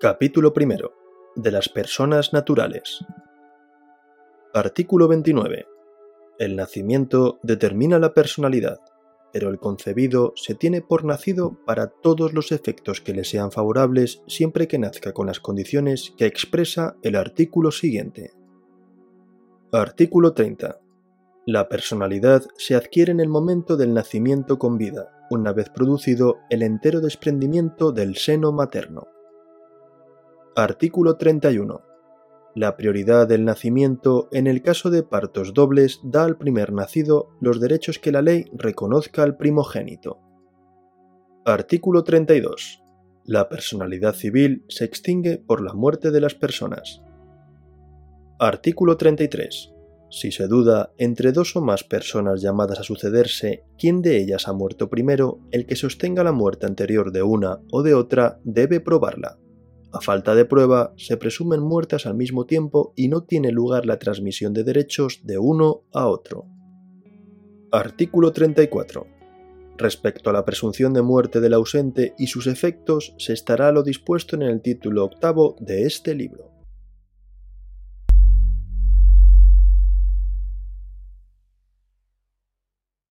Capítulo 0.00 0.52
primero. 0.52 0.92
De 1.34 1.50
las 1.50 1.68
personas 1.68 2.32
naturales. 2.32 3.04
Artículo 4.54 5.08
29. 5.08 5.66
El 6.38 6.54
nacimiento 6.54 7.40
determina 7.42 7.98
la 7.98 8.14
personalidad, 8.14 8.78
pero 9.32 9.50
el 9.50 9.58
concebido 9.58 10.34
se 10.36 10.54
tiene 10.54 10.82
por 10.82 11.04
nacido 11.04 11.58
para 11.66 11.88
todos 11.88 12.32
los 12.32 12.52
efectos 12.52 13.00
que 13.00 13.12
le 13.12 13.24
sean 13.24 13.50
favorables 13.50 14.22
siempre 14.28 14.68
que 14.68 14.78
nazca 14.78 15.12
con 15.12 15.26
las 15.26 15.40
condiciones 15.40 16.14
que 16.16 16.26
expresa 16.26 16.94
el 17.02 17.16
artículo 17.16 17.72
siguiente. 17.72 18.30
Artículo 19.72 20.32
30. 20.32 20.78
La 21.44 21.68
personalidad 21.68 22.44
se 22.56 22.76
adquiere 22.76 23.10
en 23.10 23.18
el 23.18 23.28
momento 23.28 23.76
del 23.76 23.94
nacimiento 23.94 24.60
con 24.60 24.78
vida, 24.78 25.26
una 25.28 25.52
vez 25.52 25.70
producido 25.70 26.36
el 26.50 26.62
entero 26.62 27.00
desprendimiento 27.00 27.90
del 27.90 28.14
seno 28.14 28.52
materno. 28.52 29.08
Artículo 30.60 31.16
31. 31.16 31.82
La 32.56 32.76
prioridad 32.76 33.28
del 33.28 33.44
nacimiento 33.44 34.28
en 34.32 34.48
el 34.48 34.60
caso 34.60 34.90
de 34.90 35.04
partos 35.04 35.54
dobles 35.54 36.00
da 36.02 36.24
al 36.24 36.36
primer 36.36 36.72
nacido 36.72 37.28
los 37.40 37.60
derechos 37.60 38.00
que 38.00 38.10
la 38.10 38.22
ley 38.22 38.46
reconozca 38.52 39.22
al 39.22 39.36
primogénito. 39.36 40.18
Artículo 41.44 42.02
32. 42.02 42.82
La 43.24 43.48
personalidad 43.48 44.16
civil 44.16 44.64
se 44.66 44.84
extingue 44.84 45.38
por 45.38 45.60
la 45.60 45.74
muerte 45.74 46.10
de 46.10 46.20
las 46.20 46.34
personas. 46.34 47.02
Artículo 48.40 48.96
33. 48.96 49.72
Si 50.10 50.32
se 50.32 50.48
duda 50.48 50.90
entre 50.98 51.30
dos 51.30 51.54
o 51.54 51.60
más 51.60 51.84
personas 51.84 52.42
llamadas 52.42 52.80
a 52.80 52.82
sucederse 52.82 53.62
quién 53.78 54.02
de 54.02 54.16
ellas 54.16 54.48
ha 54.48 54.52
muerto 54.52 54.90
primero, 54.90 55.38
el 55.52 55.66
que 55.66 55.76
sostenga 55.76 56.24
la 56.24 56.32
muerte 56.32 56.66
anterior 56.66 57.12
de 57.12 57.22
una 57.22 57.60
o 57.70 57.84
de 57.84 57.94
otra 57.94 58.40
debe 58.42 58.80
probarla. 58.80 59.38
A 59.90 60.00
falta 60.02 60.34
de 60.34 60.44
prueba, 60.44 60.92
se 60.96 61.16
presumen 61.16 61.60
muertas 61.60 62.04
al 62.04 62.14
mismo 62.14 62.44
tiempo 62.44 62.92
y 62.94 63.08
no 63.08 63.22
tiene 63.22 63.50
lugar 63.50 63.86
la 63.86 63.98
transmisión 63.98 64.52
de 64.52 64.64
derechos 64.64 65.20
de 65.24 65.38
uno 65.38 65.84
a 65.94 66.06
otro. 66.08 66.46
Artículo 67.72 68.32
34. 68.32 69.06
Respecto 69.78 70.28
a 70.28 70.32
la 70.32 70.44
presunción 70.44 70.92
de 70.92 71.02
muerte 71.02 71.40
del 71.40 71.54
ausente 71.54 72.14
y 72.18 72.26
sus 72.26 72.46
efectos, 72.46 73.14
se 73.16 73.32
estará 73.32 73.72
lo 73.72 73.82
dispuesto 73.82 74.36
en 74.36 74.42
el 74.42 74.60
título 74.60 75.04
octavo 75.04 75.56
de 75.60 75.84
este 75.84 76.14
libro. 76.14 76.47